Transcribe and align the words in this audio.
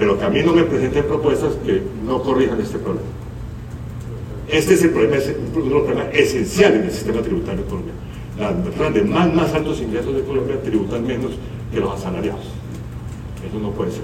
pero 0.00 0.18
que 0.18 0.24
a 0.24 0.30
mí 0.30 0.42
no 0.42 0.54
me 0.54 0.64
presenten 0.64 1.04
propuestas 1.04 1.52
que 1.64 1.82
no 2.06 2.22
corrijan 2.22 2.58
este 2.58 2.78
problema. 2.78 3.06
Este 4.48 4.72
es 4.72 4.82
el 4.82 4.90
problema, 4.90 5.16
un 5.54 5.68
problema 5.68 6.04
esencial 6.10 6.72
en 6.72 6.84
el 6.84 6.90
sistema 6.90 7.20
tributario 7.20 7.62
colombiano. 7.66 8.00
Las 8.38 8.54
personas 8.54 8.94
de 8.94 9.02
más, 9.02 9.52
altos 9.52 9.78
ingresos 9.82 10.16
de 10.16 10.22
Colombia 10.22 10.58
tributan 10.62 11.06
menos 11.06 11.32
que 11.70 11.80
los 11.80 11.92
asalariados. 11.92 12.46
Eso 13.46 13.60
no 13.60 13.72
puede 13.72 13.90
ser. 13.90 14.00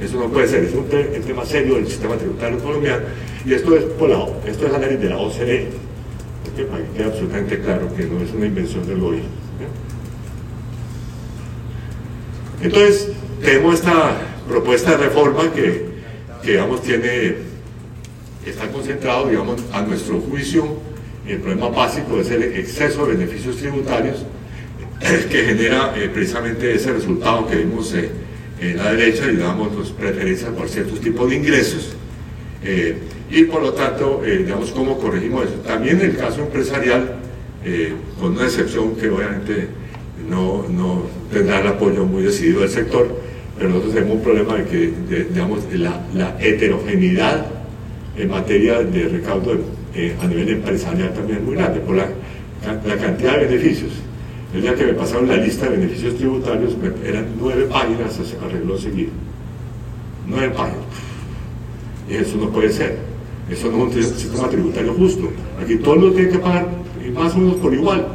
Eso 0.00 0.20
no 0.20 0.28
puede 0.28 0.46
ser, 0.46 0.62
es 0.62 0.72
un, 0.72 0.84
tema 0.84 1.44
serio 1.44 1.74
del 1.74 1.88
sistema 1.88 2.14
tributario 2.16 2.58
colombiano 2.60 3.02
y 3.44 3.54
esto 3.54 3.74
es, 3.74 3.84
por 3.84 4.08
la, 4.08 4.24
esto 4.46 4.66
es 4.66 4.74
análisis 4.74 5.00
de 5.00 5.08
la 5.08 5.18
OCDE, 5.18 5.68
porque 6.44 6.64
para 6.64 6.84
que 6.84 6.90
quede 6.90 7.04
absolutamente 7.04 7.60
claro 7.60 7.88
que 7.96 8.04
no 8.04 8.20
es 8.20 8.32
una 8.32 8.46
invención 8.46 8.86
del 8.86 9.00
gobierno. 9.00 9.28
Entonces, 12.62 13.10
tenemos 13.42 13.74
esta 13.74 14.35
propuesta 14.48 14.92
de 14.92 14.96
reforma 14.98 15.52
que, 15.52 15.86
que 16.42 16.52
digamos, 16.52 16.82
tiene, 16.82 17.36
está 18.44 18.68
concentrado, 18.68 19.28
digamos, 19.28 19.62
a 19.72 19.82
nuestro 19.82 20.20
juicio, 20.20 20.66
el 21.26 21.38
problema 21.38 21.68
básico 21.68 22.20
es 22.20 22.30
el 22.30 22.44
exceso 22.44 23.04
de 23.06 23.16
beneficios 23.16 23.56
tributarios 23.56 24.24
que 25.30 25.44
genera 25.44 25.92
eh, 25.96 26.08
precisamente 26.12 26.72
ese 26.74 26.92
resultado 26.92 27.46
que 27.48 27.56
vimos 27.56 27.92
eh, 27.94 28.10
en 28.60 28.76
la 28.76 28.92
derecha, 28.92 29.26
digamos, 29.26 29.68
pues, 29.74 29.90
preferencias 29.90 30.50
por 30.50 30.68
ciertos 30.68 31.00
tipos 31.00 31.28
de 31.28 31.36
ingresos. 31.36 31.96
Eh, 32.62 32.96
y 33.30 33.44
por 33.44 33.60
lo 33.60 33.72
tanto, 33.72 34.22
digamos, 34.24 34.70
¿cómo 34.70 34.98
corregimos 34.98 35.46
eso? 35.46 35.54
También 35.66 36.00
en 36.00 36.10
el 36.10 36.16
caso 36.16 36.42
empresarial, 36.42 37.16
con 38.20 38.32
una 38.34 38.44
excepción 38.44 38.94
que 38.94 39.08
obviamente 39.08 39.66
no, 40.30 40.64
no, 40.68 41.02
tendrá 41.32 41.60
el 41.60 41.66
apoyo 41.66 42.04
muy 42.04 42.22
decidido 42.22 42.60
del 42.60 42.70
sector, 42.70 43.20
pero 43.56 43.70
nosotros 43.70 43.94
tenemos 43.94 44.16
un 44.16 44.22
problema 44.22 44.54
de 44.56 44.64
que, 44.64 45.26
digamos, 45.32 45.60
la, 45.72 46.36
heterogeneidad 46.38 47.46
en 48.16 48.30
materia 48.30 48.82
de 48.82 49.08
recaudo 49.08 49.52
a 50.22 50.26
nivel 50.26 50.48
empresarial 50.50 51.12
también 51.14 51.38
es 51.38 51.44
muy 51.44 51.54
grande, 51.54 51.80
por 51.80 51.96
la, 51.96 52.08
la 52.86 52.96
cantidad 52.96 53.38
de 53.38 53.46
beneficios 53.46 53.92
el 54.56 54.62
día 54.62 54.74
que 54.74 54.86
me 54.86 54.94
pasaron 54.94 55.28
la 55.28 55.36
lista 55.36 55.68
de 55.68 55.76
beneficios 55.76 56.16
tributarios, 56.16 56.74
eran 57.04 57.26
nueve 57.38 57.66
páginas 57.70 58.18
arregló 58.42 58.78
seguir. 58.78 59.10
Nueve 60.26 60.50
páginas. 60.56 60.84
Y 62.08 62.14
eso 62.14 62.36
no 62.38 62.48
puede 62.50 62.72
ser. 62.72 62.96
Eso 63.50 63.70
no 63.70 63.86
es 63.88 63.96
un 63.96 64.02
sistema 64.02 64.48
tributario 64.48 64.94
justo. 64.94 65.28
Aquí 65.62 65.76
todo 65.76 65.94
el 65.94 66.00
mundo 66.00 66.16
tiene 66.16 66.30
que 66.30 66.38
pagar 66.38 66.68
más 67.12 67.34
o 67.34 67.38
menos 67.38 67.56
por 67.56 67.74
igual. 67.74 68.06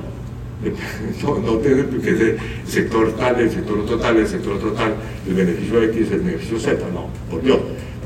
No, 1.24 1.40
no 1.40 1.58
tiene 1.58 1.86
que 2.02 2.10
el 2.10 2.38
sector 2.66 3.12
tal, 3.14 3.40
el 3.40 3.52
sector 3.52 3.80
otro 3.80 3.98
tal, 3.98 4.18
el 4.18 4.28
sector 4.28 4.54
otro 4.54 4.72
tal, 4.72 4.96
el 5.28 5.34
beneficio 5.34 5.82
X, 5.84 6.12
el 6.12 6.20
beneficio 6.20 6.60
Z. 6.60 6.78
No, 6.94 7.10
por 7.30 7.42
Dios. 7.42 7.60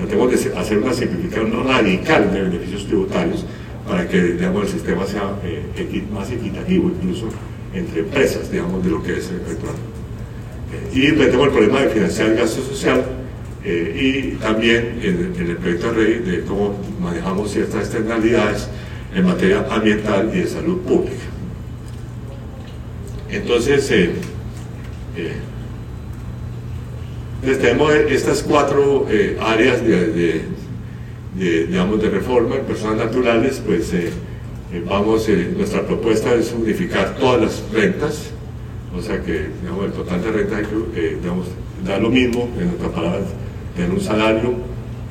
Tenemos 0.08 0.30
que 0.30 0.58
hacer 0.58 0.78
una 0.78 0.94
simplificación 0.94 1.66
radical 1.66 2.33
de 2.33 2.42
beneficios 2.42 2.86
tributarios 2.86 3.45
para 3.88 4.08
que 4.08 4.22
digamos, 4.22 4.64
el 4.64 4.70
sistema 4.70 5.06
sea 5.06 5.36
eh, 5.44 6.03
más 6.11 6.31
equitativo 6.31 6.89
incluso 6.89 7.30
entre 7.73 8.02
empresas, 8.02 8.52
digamos, 8.52 8.83
de 8.83 8.89
lo 8.89 9.03
que 9.03 9.17
es 9.17 9.30
el 9.30 9.38
eh, 9.38 10.89
y 10.94 11.11
tenemos 11.11 11.48
el 11.48 11.53
problema 11.53 11.81
de 11.81 11.89
financiar 11.89 12.30
el 12.30 12.38
gasto 12.38 12.61
social 12.61 13.06
eh, 13.64 14.31
y 14.36 14.36
también 14.42 15.00
en, 15.02 15.50
el 15.50 15.58
proyecto 15.58 15.94
de 15.94 16.03
ley 16.03 16.20
de 16.20 16.42
cómo 16.42 16.78
manejamos 17.00 17.52
ciertas 17.52 17.81
externalidades 17.81 18.67
en 19.14 19.26
materia 19.26 19.66
ambiental 19.70 20.30
y 20.33 20.39
de 20.39 20.48
salud 20.48 20.80
pública. 20.81 21.34
Entonces, 23.36 23.91
eh, 23.91 24.11
tenemos 27.44 27.94
estas 27.94 28.42
cuatro 28.44 29.08
áreas 29.39 29.81
de, 29.86 30.42
digamos, 31.36 32.02
de 32.02 32.09
reforma 32.09 32.55
en 32.55 32.65
personas 32.65 32.98
naturales, 32.98 33.61
pues 33.65 33.93
eh, 34.76 34.83
vamos, 34.86 35.30
eh, 35.30 35.54
nuestra 35.55 35.83
propuesta 35.83 36.33
es 36.33 36.52
unificar 36.52 37.15
todas 37.17 37.42
las 37.42 37.64
rentas, 37.71 38.32
o 38.98 39.02
sea 39.02 39.21
que 39.21 39.45
el 39.45 39.92
total 39.92 40.21
de 40.23 40.32
rentas 40.32 40.64
eh, 40.95 41.17
da 41.86 41.99
lo 41.99 42.09
mismo, 42.09 42.49
en 42.59 42.70
otras 42.70 42.92
palabras, 42.92 43.27
tener 43.76 43.92
un 43.92 44.02
salario, 44.02 44.54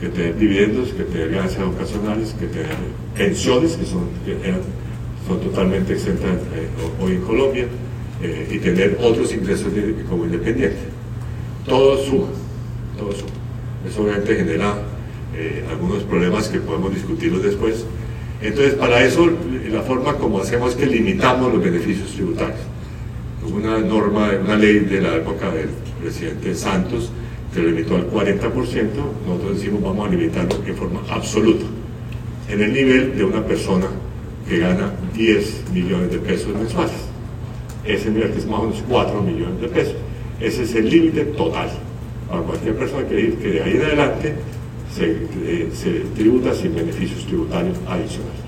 que 0.00 0.09
tener 0.09 0.37
dividendos, 0.37 0.88
que 0.91 1.04
tener 1.04 1.31
ganancias 1.31 1.62
ocasionales, 1.62 2.34
que 2.38 2.47
tener 2.47 2.75
pensiones, 3.16 3.77
que 3.77 3.87
son, 3.87 4.09
son 5.27 5.41
totalmente 5.41 5.93
exentas 5.93 6.32
hoy 7.00 7.12
en 7.12 7.21
Colombia, 7.22 7.66
y 8.22 8.58
tener 8.58 8.98
otros 9.00 9.32
ingresos 9.32 9.69
como 10.08 10.25
independiente. 10.25 10.78
Todo 11.66 11.98
suma, 12.04 12.28
todo 12.98 13.12
suma. 13.12 13.30
Eso 13.88 14.02
obviamente 14.02 14.36
genera 14.36 14.75
algunos 15.70 16.02
problemas 16.04 16.48
que 16.48 16.58
podemos 16.58 16.94
discutirlos 16.94 17.42
después, 17.42 17.84
entonces, 18.41 18.74
para 18.74 19.03
eso, 19.03 19.30
la 19.70 19.80
forma 19.82 20.14
como 20.16 20.41
hacemos 20.41 20.72
es 20.72 20.76
que 20.76 20.86
limitamos 20.86 21.50
los 21.50 21.62
beneficios 21.62 22.12
tributarios. 22.12 22.60
Una 23.50 23.78
norma, 23.78 24.32
una 24.42 24.56
ley 24.56 24.80
de 24.80 25.00
la 25.00 25.16
época 25.16 25.50
del 25.50 25.69
presidente 26.03 26.54
Santos 26.54 27.10
que 27.54 27.60
lo 27.60 27.70
limitó 27.70 27.97
al 27.97 28.10
40%, 28.10 28.41
nosotros 29.26 29.56
decimos 29.56 29.82
vamos 29.82 30.08
a 30.08 30.10
limitarlo 30.10 30.56
en 30.66 30.76
forma 30.76 31.00
absoluta, 31.08 31.64
en 32.50 32.60
el 32.60 32.72
nivel 32.72 33.16
de 33.16 33.24
una 33.24 33.42
persona 33.47 33.86
que 34.47 34.58
gana 34.58 34.92
10 35.14 35.70
millones 35.72 36.10
de 36.10 36.19
pesos 36.19 36.54
mensuales. 36.54 37.03
Ese 37.87 38.11
nivel 38.11 38.33
que 38.33 38.39
es 38.39 38.47
más 38.47 38.61
o 38.61 38.62
menos 38.65 38.83
4 38.89 39.22
millones 39.22 39.61
de 39.61 39.69
pesos. 39.69 39.95
Ese 40.41 40.62
es 40.62 40.75
el 40.75 40.89
límite 40.89 41.25
total. 41.25 41.69
Para 42.28 42.43
cualquier 42.43 42.77
persona 42.77 43.06
que, 43.06 43.34
que 43.34 43.49
de 43.49 43.62
ahí 43.62 43.77
en 43.77 43.83
adelante 43.83 44.34
eh, 45.00 45.71
se, 45.72 45.91
tributa 46.15 46.55
sin 46.55 46.75
beneficios 46.75 47.27
tributarios 47.27 47.77
adicionales. 47.89 48.45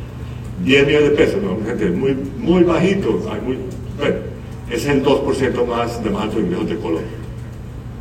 10 0.65 0.87
millones 0.87 1.11
de 1.11 1.17
pesos, 1.17 1.43
¿no? 1.43 1.59
gente 1.67 1.91
muy, 1.91 2.17
muy 2.39 2.63
bajito, 2.63 3.21
hay 3.31 3.41
muy, 3.41 3.59
bueno, 3.99 4.17
es 4.71 4.87
el 4.87 5.03
2% 5.05 5.67
más 5.67 6.03
de 6.03 6.11
más 6.11 6.23
altos 6.25 6.41
ingresos 6.41 6.69
de 6.69 6.77
Colombia. 6.77 7.09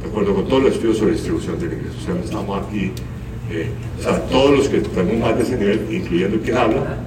De 0.01 0.09
acuerdo 0.09 0.35
con 0.35 0.47
todos 0.47 0.63
los 0.63 0.73
estudios 0.73 0.97
sobre 0.97 1.13
distribución 1.13 1.59
de 1.59 1.65
ingresos. 1.65 1.97
O 1.97 2.05
sea, 2.05 2.15
estamos 2.23 2.63
aquí, 2.63 2.91
eh, 3.51 3.69
o 3.99 4.03
sea, 4.03 4.21
todos 4.27 4.57
los 4.57 4.69
que 4.69 4.79
tenemos 4.79 5.27
más 5.27 5.37
de 5.37 5.43
ese 5.43 5.57
nivel, 5.57 5.87
incluyendo 5.91 6.39
quien 6.39 6.57
habla, 6.57 6.97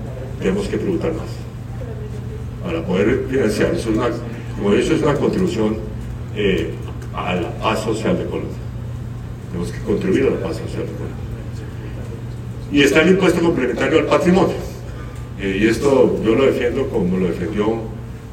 tenemos 0.41 0.66
que 0.69 0.77
tributar 0.77 1.12
más. 1.12 1.47
Para 2.68 2.84
poder 2.84 3.24
financiar, 3.30 3.74
eso 3.74 3.88
es 3.88 3.96
una, 3.96 4.10
como 4.54 4.74
dicho, 4.74 4.94
es 4.94 5.00
una 5.00 5.14
contribución 5.14 5.78
eh, 6.36 6.74
a 7.14 7.34
la 7.34 7.50
paz 7.58 7.82
social 7.82 8.18
de 8.18 8.26
Colombia. 8.26 8.58
Tenemos 9.48 9.72
que 9.72 9.78
contribuir 9.80 10.26
a 10.26 10.30
la 10.32 10.40
paz 10.42 10.58
social 10.58 10.82
de 10.82 10.92
Colombia 10.92 11.28
y 12.70 12.82
está 12.82 13.02
el 13.02 13.10
impuesto 13.10 13.40
complementario 13.40 14.00
al 14.00 14.06
patrimonio. 14.06 14.56
Eh, 15.40 15.60
y 15.62 15.66
esto 15.66 16.20
yo 16.22 16.34
lo 16.34 16.44
defiendo 16.44 16.88
como 16.88 17.16
lo 17.16 17.28
defendió 17.28 17.80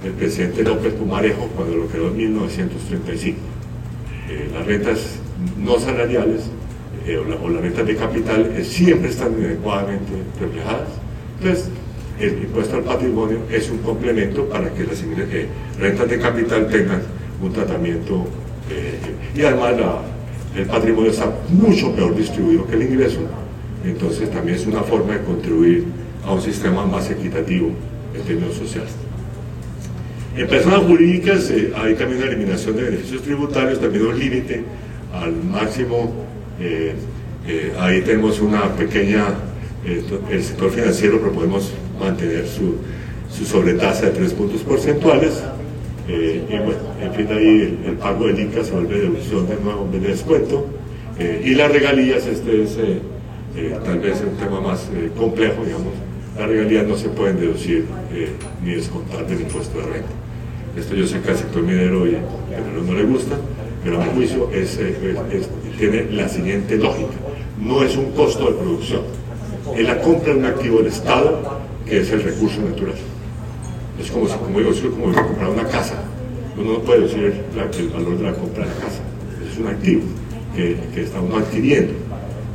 el 0.04 0.12
presidente 0.12 0.64
López 0.64 0.94
Pumarejo 0.94 1.48
cuando 1.56 1.78
lo 1.78 1.88
creó 1.88 2.08
en 2.08 2.18
1935. 2.18 3.38
Eh, 4.30 4.50
las 4.54 4.66
rentas 4.66 5.20
no 5.64 5.80
salariales 5.80 6.50
eh, 7.06 7.18
o, 7.18 7.50
las 7.50 7.62
rentas 7.62 7.88
de 7.88 7.96
capital 7.96 8.52
siempre 8.66 9.10
están 9.10 9.34
adecuadamente 9.36 10.12
reflejadas. 10.42 10.90
Entonces, 11.40 11.70
el 12.20 12.44
impuesto 12.44 12.78
al 12.78 12.84
patrimonio 12.84 13.40
es 13.52 13.70
un 13.70 13.80
complemento 13.80 14.48
para 14.48 14.74
que 14.74 14.84
las 14.84 15.04
rentas 15.80 16.10
de 16.10 16.20
capital 16.20 16.68
tengan 16.68 17.02
un 17.42 17.52
tratamiento 17.52 18.26
y 19.36 19.42
además 19.42 19.74
el 20.56 20.66
patrimonio 20.66 21.12
está 21.12 21.32
mucho 21.50 21.94
peor 21.94 22.16
distribuido 22.16 22.66
que 22.66 22.76
el 22.76 22.84
ingreso 22.84 23.20
entonces 23.86 24.32
también 24.32 24.58
es 24.58 24.66
una 24.66 24.82
forma 24.82 25.14
de 25.14 25.22
contribuir 25.22 25.86
a 26.26 26.34
un 26.34 26.42
sistema 26.42 26.86
más 26.86 27.10
equitativo 27.12 27.70
en 28.16 28.22
términos 28.24 28.56
sociales. 28.56 28.92
En 30.36 30.48
personas 30.48 30.82
jurídicas 30.82 31.50
eh, 31.52 31.72
hay 31.76 31.96
también 31.96 32.22
una 32.22 32.32
eliminación 32.32 32.76
de 32.76 32.84
beneficios 32.84 33.22
tributarios, 33.22 33.80
también 33.80 34.06
un 34.06 34.20
límite 34.20 34.64
al 35.14 35.34
máximo. 35.34 36.14
Eh, 36.60 36.94
eh, 37.48 37.74
ahí 37.80 38.02
tenemos 38.02 38.42
una 38.42 38.76
pequeña, 38.76 39.28
el 39.86 40.44
sector 40.44 40.72
financiero 40.72 41.22
proponemos 41.22 41.72
mantener 42.00 42.48
su, 42.48 42.76
su 43.32 43.46
sobretasa 43.46 44.08
de 44.08 44.12
tres 44.12 44.34
puntos 44.34 44.62
porcentuales. 44.62 45.44
y 46.08 46.58
bueno, 46.58 46.80
en 47.02 47.14
fin, 47.14 47.28
ahí 47.32 47.80
el, 47.88 47.94
pago 47.94 48.28
del 48.28 48.40
ICA 48.40 48.64
se 48.64 48.72
vuelve 48.72 49.00
deducción 49.00 49.48
de 49.48 49.56
nuevo 49.64 49.88
de 49.92 50.00
descuento. 50.00 50.66
y 51.20 51.56
las 51.56 51.72
regalías, 51.72 52.26
este 52.28 52.64
es 52.64 52.78
eh, 53.58 53.74
tal 53.86 54.00
vez 54.00 54.18
es 54.18 54.28
un 54.28 54.36
tema 54.36 54.60
más 54.60 54.90
eh, 54.94 55.10
complejo, 55.18 55.64
digamos, 55.64 55.94
las 56.38 56.50
regalías 56.50 56.86
no 56.86 56.98
se 56.98 57.08
pueden 57.08 57.40
deducir 57.40 57.86
eh, 58.14 58.28
ni 58.62 58.74
descontar 58.74 59.26
del 59.26 59.42
impuesto 59.42 59.78
de 59.80 59.86
renta. 59.86 60.10
Esto 60.76 60.94
yo 60.94 61.08
sé 61.08 61.22
que 61.22 61.32
al 61.32 61.38
sector 61.38 61.62
minero 61.64 62.06
y 62.06 62.18
minero 62.50 62.84
no 62.86 62.94
le 62.94 63.04
gusta, 63.04 63.38
pero 63.82 64.02
a 64.02 64.06
mi 64.06 64.12
juicio 64.12 64.50
tiene 65.78 66.12
la 66.12 66.28
siguiente 66.28 66.76
lógica. 66.76 67.14
No 67.58 67.82
es 67.82 67.96
un 67.96 68.12
costo 68.12 68.48
de 68.48 68.58
producción, 68.58 69.04
es 69.74 69.88
la 69.88 70.02
compra 70.02 70.34
de 70.34 70.40
un 70.40 70.46
activo 70.46 70.80
del 70.80 70.88
Estado 70.88 71.62
que 71.86 72.02
es 72.02 72.12
el 72.12 72.24
recurso 72.24 72.62
natural. 72.62 72.96
Es 74.00 74.12
como, 74.12 74.28
como 74.28 74.60
digo, 74.60 74.72
es 74.72 74.82
como 74.82 75.14
comprar 75.14 75.50
una 75.50 75.68
casa. 75.68 76.04
Uno 76.58 76.74
no 76.74 76.80
puede 76.80 77.02
decir 77.02 77.44
el, 77.54 77.90
valor 77.90 78.18
de 78.18 78.24
la 78.24 78.34
compra 78.34 78.66
de 78.66 78.74
la 78.74 78.80
casa, 78.80 79.02
es 79.52 79.58
un 79.58 79.68
activo 79.68 80.04
que, 80.56 80.78
que 80.94 81.04
está 81.04 81.20
uno 81.20 81.38
adquiriendo. 81.38 81.94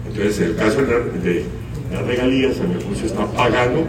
Entonces, 0.06 0.40
en 0.40 0.44
el 0.46 0.56
caso 0.56 0.82
de, 0.82 1.44
las 1.92 2.06
regalías, 2.06 2.56
el 2.58 2.78
negocio 2.78 3.06
está 3.06 3.26
pagando 3.26 3.84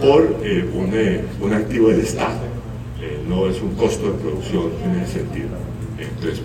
por 0.00 0.36
eh, 0.42 0.64
un, 0.74 0.90
eh, 0.94 1.24
un, 1.40 1.52
activo 1.52 1.88
del 1.88 2.00
Estado, 2.00 2.38
eh, 3.00 3.18
no 3.28 3.46
es 3.48 3.60
un 3.60 3.74
costo 3.74 4.12
de 4.12 4.18
producción 4.18 4.70
en 4.84 5.00
ese 5.00 5.18
sentido. 5.18 5.48
Entonces, 5.98 6.42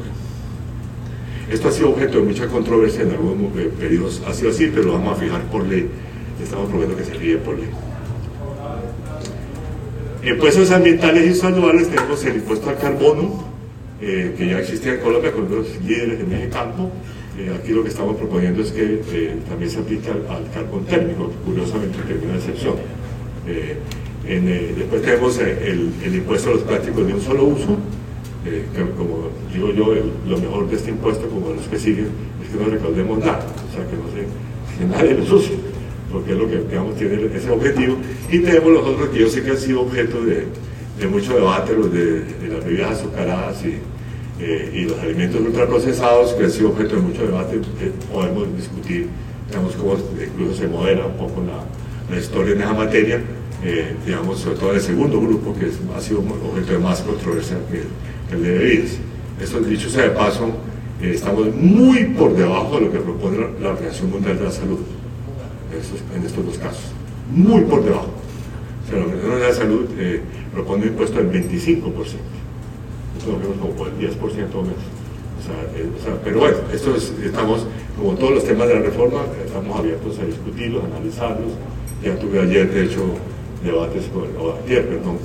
esto 1.50 1.68
ha 1.68 1.72
sido 1.72 1.92
objeto 1.92 2.20
de 2.20 2.24
mucha 2.24 2.48
controversia 2.48 3.04
en 3.04 3.12
algunos 3.12 3.52
periodos, 3.80 4.22
ha 4.28 4.34
sido 4.34 4.50
así, 4.50 4.70
pero 4.74 4.88
lo 4.88 4.94
vamos 4.94 5.18
a 5.18 5.22
fijar 5.22 5.44
por 5.44 5.64
ley, 5.66 5.88
estamos 6.44 6.70
proponiendo 6.70 6.98
que 6.98 7.06
se 7.06 7.14
ríe 7.14 7.38
por 7.38 7.58
ley. 7.58 7.70
Impuestos 10.26 10.72
ambientales 10.72 11.36
y 11.36 11.40
saludables 11.40 11.90
tenemos 11.90 12.26
el 12.26 12.36
impuesto 12.36 12.70
al 12.70 12.78
carbono, 12.78 13.46
que 14.00 14.48
ya 14.50 14.60
existía 14.60 14.96
en 14.96 15.00
Colombia 15.02 15.32
con 15.32 15.50
los 15.50 15.68
líderes 15.84 16.28
de 16.28 16.36
ese 16.36 16.50
campo, 16.50 16.92
eh, 17.38 17.54
aquí 17.54 17.74
lo 17.74 17.84
que 17.84 17.90
estamos 17.90 18.16
proponiendo 18.16 18.62
es 18.62 18.72
que 18.72 19.02
eh, 19.12 19.38
también 19.50 19.70
se 19.70 19.80
aplique 19.80 20.10
al, 20.10 20.50
carbón 20.54 20.86
térmico, 20.86 21.30
que 21.30 21.36
curiosamente 21.46 21.98
tiene 22.08 22.28
una 22.28 22.36
excepción. 22.36 22.76
Eh, 23.46 23.78
después 24.78 25.02
tenemos 25.02 25.38
el, 25.40 26.16
impuesto 26.16 26.50
a 26.50 26.54
los 26.54 26.64
plásticos 26.64 27.06
de 27.06 27.14
un 27.14 27.22
solo 27.22 27.44
uso, 27.44 27.78
que 28.44 28.82
como 28.98 29.30
digo 29.54 29.74
yo, 29.74 29.94
lo 30.28 30.38
mejor 30.38 30.70
de 30.70 30.78
este 30.78 30.92
impuesto, 30.92 31.28
como 31.28 31.54
los 31.54 31.68
que 31.68 31.78
siguen, 31.78 32.08
es 32.42 32.50
que 32.50 32.64
no 32.64 32.70
recaudemos 32.70 33.20
nada, 33.20 33.46
o 33.70 33.76
sea, 33.76 33.86
que 33.86 33.98
no 33.98 34.08
se, 34.10 34.80
que 34.80 34.86
nadie 34.86 35.20
los 35.20 35.32
use, 35.32 35.54
porque 36.16 36.32
es 36.32 36.38
lo 36.38 36.50
que 36.50 36.58
digamos, 36.58 36.96
tiene 36.96 37.30
ese 37.36 37.50
objetivo. 37.50 37.98
Y 38.32 38.40
tenemos 38.40 38.72
los 38.72 38.86
otros 38.86 39.10
que 39.10 39.20
yo 39.20 39.30
sé 39.30 39.44
que 39.44 39.52
han 39.52 39.58
sido 39.58 39.82
objeto 39.82 40.18
de, 40.24 40.48
mucho 41.08 41.36
debate, 41.36 41.74
los 41.74 41.92
de, 41.92 42.22
de 42.22 42.48
las 42.48 42.66
bebidas 42.66 42.92
azucaradas 42.92 43.64
y 43.66 43.78
eh, 44.38 44.70
y 44.74 44.82
los 44.90 45.00
alimentos 45.00 45.40
ultraprocesados, 45.40 46.34
que 46.34 46.44
ha 46.44 46.50
sido 46.50 46.70
objeto 46.70 46.98
de 46.98 47.02
mucho 47.02 47.26
debate, 47.26 47.62
podemos 48.12 48.46
discutir, 48.58 49.08
digamos, 49.48 49.76
cómo 49.76 49.96
incluso 50.22 50.56
se 50.56 50.68
modera 50.68 51.06
un 51.06 51.16
poco 51.16 51.42
la, 51.42 52.20
historia 52.20 52.54
en 52.54 52.62
esa 52.62 52.74
materia, 52.74 53.22
eh, 53.64 53.96
digamos, 54.06 54.40
sobre 54.40 54.58
todo 54.58 54.70
en 54.72 54.76
el 54.76 54.82
segundo 54.82 55.22
grupo, 55.22 55.56
que 55.58 55.68
ha 55.68 56.02
sido 56.02 56.20
objeto 56.20 56.74
de 56.74 56.80
más 56.80 57.00
controversia 57.02 57.58
que, 57.72 57.84
el 58.36 58.44
de 58.44 58.58
bebidas. 58.58 58.98
Esto 59.42 59.62
dicho 59.62 59.90
sea 59.90 60.04
de 60.04 60.10
paso, 60.10 60.50
eh, 61.02 61.12
estamos 61.16 61.56
muy 61.56 62.04
por 62.08 62.36
debajo 62.36 62.76
de 62.76 62.88
lo 62.88 62.92
que 62.92 63.00
propone 63.00 63.38
la, 63.62 63.70
Organización 63.70 64.12
Mundial 64.12 64.38
de 64.38 64.44
la 64.44 64.52
Salud, 64.52 64.80
en 66.16 66.26
estos 66.26 66.46
dos 66.46 66.58
casos, 66.58 66.92
muy 67.32 67.62
por 67.62 67.84
debajo. 67.84 68.10
O 68.88 68.96
la 68.96 69.04
Organización 69.04 69.40
de 69.40 69.48
la 69.48 69.54
Salud 69.54 69.86
propone 70.54 70.84
un 70.84 70.88
impuesto 70.90 71.18
del 71.18 71.32
25% 71.32 72.36
lo 73.26 73.40
vemos 73.40 73.58
como 73.58 73.74
por 73.74 73.88
el 73.88 73.98
10% 73.98 74.20
o 74.54 74.62
menos. 74.62 74.86
Eh, 75.76 75.90
pero 76.24 76.40
bueno, 76.40 76.58
esto 76.74 76.96
estamos, 76.96 77.68
como 77.98 78.14
todos 78.16 78.34
los 78.34 78.44
temas 78.44 78.68
de 78.68 78.76
la 78.76 78.82
reforma, 78.82 79.22
estamos 79.46 79.78
abiertos 79.78 80.18
a 80.20 80.26
discutirlos, 80.26 80.84
a 80.84 80.88
analizarlos. 80.88 81.54
Ya 82.04 82.18
tuve 82.18 82.40
ayer, 82.40 82.72
de 82.72 82.86
hecho, 82.86 83.02
debates, 83.64 84.06
con, 84.14 84.24
o 84.40 84.56
ayer, 84.66 84.88
perdón, 84.88 85.18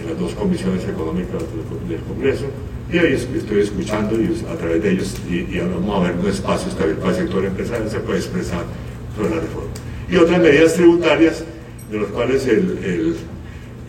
en 0.00 0.10
las 0.10 0.18
dos 0.18 0.32
comisiones 0.34 0.84
económicas 0.84 1.42
del, 1.88 2.00
Congreso, 2.00 2.46
y 2.92 2.98
ahí 2.98 3.12
estoy 3.12 3.60
escuchando 3.60 4.20
y 4.20 4.44
a 4.50 4.56
través 4.56 4.82
de 4.82 4.90
ellos, 4.92 5.14
y, 5.28 5.58
ahora 5.58 5.74
vamos 5.74 5.96
a 5.96 6.10
ver 6.10 6.18
un 6.20 6.28
espacio 6.28 6.68
estabil 6.68 6.96
para 6.96 7.10
el 7.10 7.16
sector 7.16 7.44
empresarial, 7.44 7.90
se 7.90 8.00
puede 8.00 8.18
expresar 8.18 8.64
sobre 9.16 9.30
la 9.30 9.40
reforma. 9.40 9.70
Y 10.10 10.16
otras 10.16 10.40
medidas 10.40 10.74
tributarias, 10.74 11.44
de 11.90 12.00
las 12.00 12.08
cuales 12.08 12.46
el, 12.46 12.78
el 12.82 13.16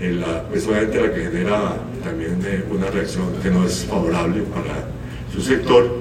la, 0.08 0.44
pues 0.44 0.66
obviamente 0.66 1.02
la 1.02 1.14
que 1.14 1.22
genera 1.22 1.78
también 2.04 2.40
eh, 2.46 2.64
una 2.72 2.88
reacción 2.88 3.26
que 3.44 3.50
no 3.50 3.66
es 3.66 3.84
favorable 3.84 4.44
para 4.44 4.88
su 5.34 5.42
sector 5.42 6.00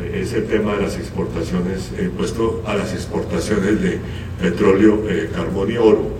eh, 0.00 0.20
es 0.22 0.32
el 0.32 0.46
tema 0.46 0.74
de 0.74 0.82
las 0.82 0.96
exportaciones, 0.96 1.92
eh, 1.96 2.10
puesto 2.16 2.64
a 2.66 2.74
las 2.74 2.92
exportaciones 2.92 3.80
de 3.80 3.98
petróleo, 4.40 5.00
carbón 5.32 5.70
y 5.70 5.76
oro. 5.76 6.10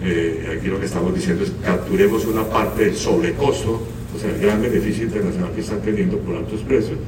aquí 0.00 0.68
lo 0.68 0.80
que 0.80 0.86
estamos 0.86 1.14
diciendo 1.14 1.44
es 1.44 1.52
capturemos 1.62 2.24
una 2.24 2.44
parte 2.44 2.86
del 2.86 2.96
sobrecosto, 2.96 3.82
o 4.16 4.18
sea, 4.18 4.30
el 4.30 4.40
gran 4.40 4.62
beneficio 4.62 5.04
internacional 5.04 5.52
que 5.52 5.60
están 5.60 5.80
teniendo 5.82 6.18
por 6.18 6.36
altos 6.36 6.60
precios, 6.62 6.98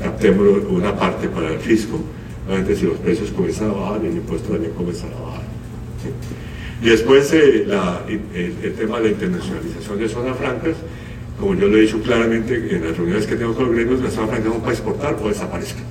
captemos 0.00 0.46
una 0.70 0.96
parte 0.96 1.28
para 1.28 1.52
el 1.52 1.58
fisco. 1.58 1.98
Obviamente 2.50 2.74
si 2.74 2.84
los 2.84 2.98
precios 2.98 3.30
comienzan 3.30 3.70
a 3.70 3.74
bajar, 3.74 4.04
el 4.04 4.16
impuesto 4.16 4.48
también 4.50 4.72
comienza 4.72 5.06
a 5.06 5.10
bajar. 5.10 5.42
Y 6.82 6.88
después 6.88 7.32
eh, 7.32 7.64
el, 8.34 8.74
tema 8.74 8.98
de 8.98 9.04
la 9.04 9.10
internacionalización 9.10 9.98
de 10.00 10.08
zonas 10.08 10.36
francas, 10.36 10.74
como 11.38 11.54
yo 11.54 11.68
lo 11.68 11.76
he 11.76 11.82
dicho 11.82 12.02
claramente 12.02 12.74
en 12.74 12.84
las 12.84 12.96
reuniones 12.96 13.28
que 13.28 13.36
tengo 13.36 13.54
con 13.54 13.66
los 13.66 13.74
gremios, 13.76 14.00
las 14.00 14.14
zonas 14.14 14.30
francas 14.30 14.52
no 14.52 14.58
para 14.58 14.72
exportar 14.72 15.16
o 15.22 15.28
desaparezcan. 15.28 15.84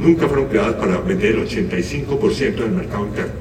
Nunca 0.00 0.26
fueron 0.26 0.46
creadas 0.46 0.74
para 0.74 0.98
vender 0.98 1.36
el 1.36 1.46
85% 1.46 2.54
del 2.56 2.72
mercado 2.72 3.06
interno. 3.06 3.32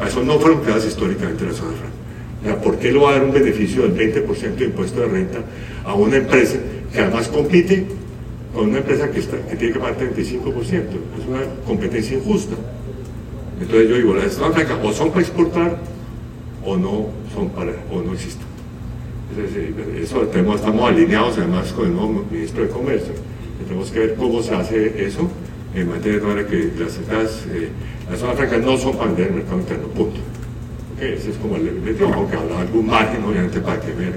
A 0.00 0.06
eso 0.06 0.22
no 0.22 0.38
fueron 0.38 0.60
creadas 0.60 0.86
históricamente 0.86 1.46
las 1.46 1.56
zonas 1.56 1.74
francas. 1.80 2.62
¿Por 2.62 2.78
qué 2.78 2.92
lo 2.92 3.02
va 3.02 3.10
a 3.10 3.12
dar 3.14 3.24
un 3.24 3.32
beneficio 3.32 3.82
del 3.82 4.14
20% 4.14 4.54
de 4.54 4.64
impuesto 4.66 5.00
de 5.00 5.08
renta 5.08 5.38
a 5.84 5.94
una 5.94 6.18
empresa 6.18 6.58
que 6.92 7.00
además 7.00 7.26
compite 7.26 7.98
con 8.54 8.70
una 8.70 8.78
empresa 8.78 9.10
que, 9.10 9.20
que 9.20 9.56
tiene 9.56 9.74
que 9.74 9.80
pagar 9.80 9.98
35%? 9.98 10.62
Es 10.62 11.26
una 11.28 11.40
competencia 11.66 12.16
injusta. 12.16 12.56
Entonces 13.60 13.88
yo 13.88 13.96
digo, 13.96 14.14
las 14.14 14.34
francas 14.34 14.78
o 14.82 14.92
son 14.92 15.10
para 15.10 15.20
exportar 15.20 15.78
o 16.64 16.76
no 16.76 17.06
son 17.34 17.48
para, 17.50 17.72
o 17.90 18.02
no 18.02 18.12
existen. 18.12 18.46
eso 20.00 20.22
estamos 20.22 20.88
alineados 20.88 21.38
además 21.38 21.72
con 21.72 21.86
el 21.86 21.94
nuevo 21.94 22.24
ministro 22.30 22.62
de 22.62 22.68
Comercio. 22.68 23.14
Tenemos 23.66 23.90
que 23.90 23.98
ver 23.98 24.14
cómo 24.14 24.42
se 24.42 24.54
hace 24.54 25.04
eso 25.04 25.28
en 25.74 25.88
materia 25.88 26.20
de 26.20 26.46
que 26.46 26.72
las, 26.78 26.98
las, 27.08 27.46
eh, 27.46 27.68
las 28.10 28.20
zonas 28.20 28.36
francas 28.36 28.62
no 28.62 28.76
son 28.78 28.96
para 28.96 29.06
vender 29.06 29.28
el 29.28 29.34
mercado 29.34 29.58
interno, 29.58 29.88
punto. 29.88 30.20
ese 31.00 31.30
es 31.30 31.36
como 31.36 31.56
el 31.56 31.68
objetivo, 31.68 32.12
aunque 32.14 32.36
habrá 32.36 32.60
algún 32.60 32.86
margen 32.86 33.22
obviamente 33.24 33.60
para 33.60 33.80
que 33.80 33.92
vean 33.92 34.14